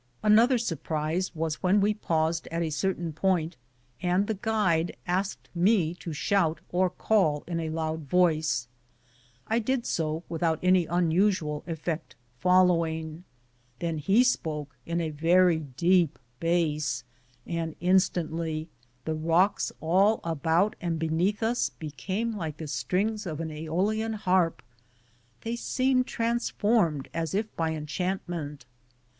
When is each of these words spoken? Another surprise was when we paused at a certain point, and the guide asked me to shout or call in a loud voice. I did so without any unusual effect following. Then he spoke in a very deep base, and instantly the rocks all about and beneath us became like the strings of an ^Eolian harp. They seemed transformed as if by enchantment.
Another 0.23 0.57
surprise 0.57 1.31
was 1.35 1.61
when 1.61 1.79
we 1.79 1.93
paused 1.93 2.47
at 2.49 2.63
a 2.63 2.71
certain 2.71 3.13
point, 3.13 3.55
and 4.01 4.25
the 4.25 4.33
guide 4.41 4.97
asked 5.05 5.47
me 5.53 5.93
to 5.93 6.11
shout 6.11 6.59
or 6.69 6.89
call 6.89 7.43
in 7.45 7.59
a 7.59 7.69
loud 7.69 8.09
voice. 8.09 8.67
I 9.45 9.59
did 9.59 9.85
so 9.85 10.23
without 10.27 10.57
any 10.63 10.87
unusual 10.87 11.63
effect 11.67 12.15
following. 12.39 13.25
Then 13.77 13.99
he 13.99 14.23
spoke 14.23 14.75
in 14.87 14.99
a 15.01 15.11
very 15.11 15.59
deep 15.59 16.17
base, 16.39 17.03
and 17.45 17.75
instantly 17.79 18.69
the 19.05 19.13
rocks 19.13 19.71
all 19.81 20.19
about 20.23 20.75
and 20.81 20.97
beneath 20.97 21.43
us 21.43 21.69
became 21.69 22.35
like 22.35 22.57
the 22.57 22.65
strings 22.67 23.27
of 23.27 23.39
an 23.39 23.49
^Eolian 23.49 24.15
harp. 24.15 24.63
They 25.41 25.55
seemed 25.55 26.07
transformed 26.07 27.07
as 27.13 27.35
if 27.35 27.55
by 27.55 27.73
enchantment. 27.73 28.65